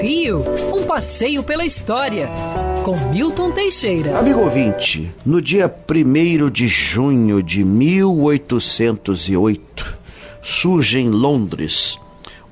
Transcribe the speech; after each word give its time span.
Rio, 0.00 0.42
um 0.74 0.84
passeio 0.84 1.42
pela 1.42 1.64
história, 1.64 2.28
com 2.84 2.96
Milton 3.10 3.50
Teixeira. 3.50 4.16
Amigo 4.18 4.40
ouvinte, 4.40 5.10
no 5.24 5.42
dia 5.42 5.68
1 5.68 6.50
de 6.50 6.68
junho 6.68 7.42
de 7.42 7.64
1808, 7.64 9.98
surge 10.42 10.98
em 10.98 11.08
Londres 11.08 11.98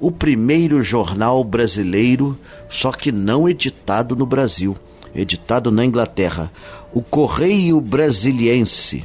o 0.00 0.10
primeiro 0.10 0.82
jornal 0.82 1.44
brasileiro, 1.44 2.36
só 2.68 2.90
que 2.92 3.12
não 3.12 3.48
editado 3.48 4.16
no 4.16 4.26
Brasil, 4.26 4.76
editado 5.14 5.70
na 5.70 5.84
Inglaterra, 5.84 6.50
o 6.92 7.00
Correio 7.00 7.80
Brasiliense, 7.80 9.04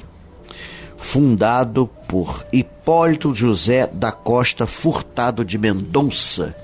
fundado 0.98 1.88
por 2.08 2.44
Hipólito 2.52 3.34
José 3.34 3.88
da 3.88 4.12
Costa 4.12 4.66
Furtado 4.66 5.46
de 5.46 5.58
Mendonça, 5.58 6.56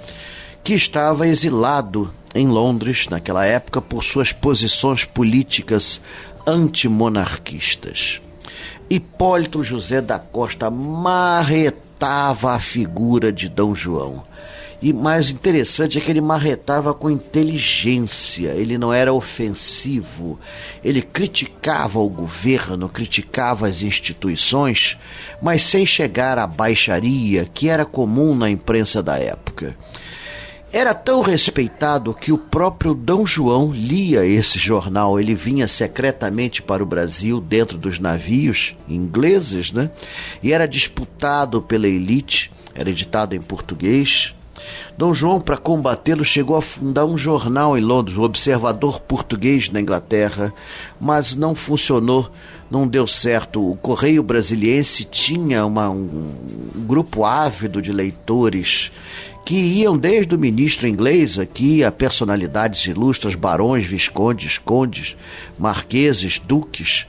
que 0.65 0.73
estava 0.73 1.27
exilado 1.27 2.11
em 2.33 2.47
Londres 2.47 3.05
naquela 3.07 3.45
época 3.45 3.79
por 3.79 4.03
suas 4.03 4.31
posições 4.31 5.05
políticas 5.05 6.01
antimonarquistas. 6.47 8.19
Hipólito 8.89 9.63
José 9.63 10.01
da 10.01 10.17
Costa 10.17 10.71
marretava 10.71 12.53
a 12.53 12.59
figura 12.59 13.31
de 13.31 13.47
Dom 13.47 13.75
João. 13.75 14.23
E 14.81 14.91
mais 14.91 15.29
interessante 15.29 15.99
é 15.99 16.01
que 16.01 16.09
ele 16.09 16.19
marretava 16.19 16.95
com 16.95 17.11
inteligência, 17.11 18.49
ele 18.49 18.75
não 18.75 18.91
era 18.91 19.13
ofensivo, 19.13 20.39
ele 20.83 21.03
criticava 21.03 21.99
o 21.99 22.09
governo, 22.09 22.89
criticava 22.89 23.67
as 23.67 23.83
instituições, 23.83 24.97
mas 25.39 25.61
sem 25.61 25.85
chegar 25.85 26.39
à 26.39 26.47
baixaria 26.47 27.45
que 27.45 27.69
era 27.69 27.85
comum 27.85 28.33
na 28.33 28.49
imprensa 28.49 29.03
da 29.03 29.19
época. 29.19 29.77
Era 30.75 30.93
tão 30.93 31.21
respeitado 31.21 32.13
que 32.13 32.33
o 32.33 32.37
próprio 32.37 32.93
Dom 32.93 33.25
João 33.25 33.71
lia 33.71 34.25
esse 34.25 34.59
jornal. 34.59 35.17
Ele 35.17 35.33
vinha 35.33 35.69
secretamente 35.69 36.61
para 36.61 36.83
o 36.83 36.85
Brasil 36.85 37.39
dentro 37.39 37.77
dos 37.77 37.97
navios 37.97 38.75
ingleses, 38.85 39.71
né? 39.71 39.89
E 40.43 40.51
era 40.51 40.67
disputado 40.67 41.61
pela 41.61 41.87
elite, 41.87 42.51
era 42.75 42.89
editado 42.89 43.33
em 43.33 43.41
português. 43.41 44.34
Dom 44.97 45.13
João, 45.13 45.41
para 45.41 45.57
combatê-lo, 45.57 46.23
chegou 46.23 46.55
a 46.55 46.61
fundar 46.61 47.05
um 47.05 47.17
jornal 47.17 47.77
em 47.77 47.81
Londres, 47.81 48.17
o 48.17 48.23
Observador 48.23 49.01
Português 49.01 49.69
na 49.69 49.81
Inglaterra, 49.81 50.53
mas 50.99 51.35
não 51.35 51.53
funcionou, 51.53 52.29
não 52.71 52.87
deu 52.87 53.05
certo. 53.05 53.71
O 53.71 53.75
Correio 53.75 54.23
Brasiliense 54.23 55.03
tinha 55.03 55.65
uma, 55.65 55.89
um, 55.89 56.33
um 56.75 56.85
grupo 56.85 57.25
ávido 57.25 57.81
de 57.81 57.91
leitores 57.91 58.91
que 59.45 59.55
iam 59.55 59.95
desde 59.95 60.33
o 60.33 60.39
ministro 60.39 60.87
inglês 60.87 61.37
aqui 61.37 61.83
a 61.83 61.91
personalidades 61.91 62.87
ilustras, 62.87 63.35
barões, 63.35 63.85
viscondes, 63.85 64.57
condes, 64.57 65.15
marqueses, 65.57 66.39
duques. 66.39 67.05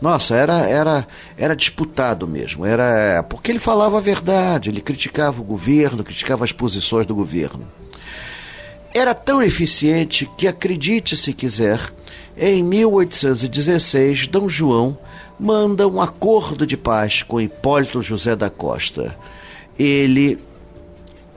Nossa, 0.00 0.34
era, 0.34 0.60
era, 0.66 1.06
era 1.36 1.56
disputado 1.56 2.26
mesmo. 2.26 2.64
Era 2.64 3.22
porque 3.22 3.50
ele 3.50 3.58
falava 3.58 3.98
a 3.98 4.00
verdade, 4.00 4.70
ele 4.70 4.80
criticava 4.80 5.40
o 5.40 5.44
governo, 5.44 6.04
criticava 6.04 6.44
as 6.44 6.52
posições 6.52 7.06
do 7.06 7.14
governo. 7.14 7.66
Era 8.94 9.14
tão 9.14 9.42
eficiente 9.42 10.28
que, 10.36 10.48
acredite 10.48 11.16
se 11.16 11.32
quiser, 11.32 11.92
em 12.36 12.62
1816, 12.62 14.28
Dom 14.28 14.48
João 14.48 14.96
manda 15.38 15.86
um 15.86 16.00
acordo 16.00 16.66
de 16.66 16.76
paz 16.76 17.22
com 17.22 17.40
Hipólito 17.40 18.02
José 18.02 18.34
da 18.34 18.48
Costa. 18.48 19.16
Ele 19.78 20.38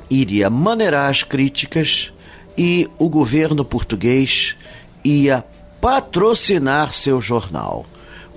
iria 0.10 0.50
maneirar 0.50 1.10
as 1.10 1.24
críticas 1.24 2.12
e 2.58 2.90
o 2.98 3.10
governo 3.10 3.64
português 3.64 4.56
ia 5.04 5.44
patrocinar 5.80 6.94
seu 6.94 7.20
jornal. 7.22 7.86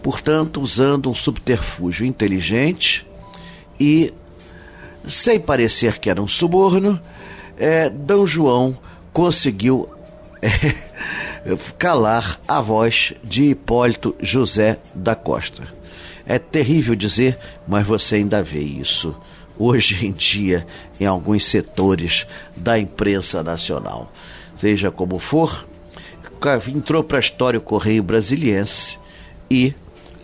Portanto, 0.04 0.60
usando 0.60 1.08
um 1.08 1.14
subterfúgio 1.14 2.04
inteligente 2.04 3.06
e, 3.80 4.12
sem 5.06 5.40
parecer 5.40 5.98
que 5.98 6.10
era 6.10 6.20
um 6.20 6.26
suborno, 6.26 7.00
é, 7.56 7.88
D. 7.88 8.26
João 8.26 8.76
conseguiu 9.14 9.88
é, 10.42 10.52
calar 11.78 12.38
a 12.46 12.60
voz 12.60 13.14
de 13.24 13.44
Hipólito 13.44 14.14
José 14.20 14.78
da 14.94 15.14
Costa. 15.14 15.66
É 16.26 16.38
terrível 16.38 16.94
dizer, 16.94 17.38
mas 17.66 17.86
você 17.86 18.16
ainda 18.16 18.42
vê 18.42 18.60
isso 18.60 19.16
hoje 19.58 20.04
em 20.04 20.12
dia 20.12 20.66
em 21.00 21.06
alguns 21.06 21.46
setores 21.46 22.26
da 22.54 22.78
imprensa 22.78 23.42
nacional. 23.42 24.12
Seja 24.54 24.90
como 24.90 25.18
for, 25.18 25.66
entrou 26.68 27.02
para 27.02 27.16
a 27.16 27.20
história 27.20 27.58
o 27.58 27.62
Correio 27.62 28.02
Brasiliense 28.02 28.98
e 29.50 29.74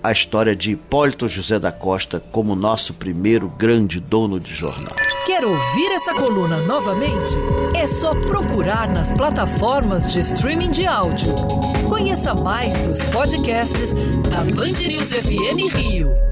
a 0.02 0.12
história 0.12 0.56
de 0.56 0.72
Hipólito 0.72 1.28
José 1.28 1.58
da 1.58 1.70
Costa 1.70 2.22
como 2.32 2.54
nosso 2.54 2.94
primeiro 2.94 3.48
grande 3.48 4.00
dono 4.00 4.40
de 4.40 4.54
jornal. 4.54 4.96
Quer 5.26 5.44
ouvir 5.44 5.92
essa 5.92 6.14
coluna 6.14 6.58
novamente? 6.62 7.34
É 7.74 7.86
só 7.86 8.12
procurar 8.12 8.90
nas 8.90 9.12
plataformas 9.12 10.12
de 10.12 10.20
streaming 10.20 10.70
de 10.70 10.86
áudio. 10.86 11.34
Conheça 11.88 12.34
mais 12.34 12.76
dos 12.80 13.02
podcasts 13.04 13.92
da 14.28 14.38
Band 14.38 14.80
News 14.86 15.12
FM 15.12 15.74
Rio. 15.74 16.29